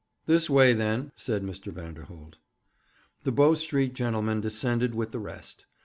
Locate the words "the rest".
5.11-5.67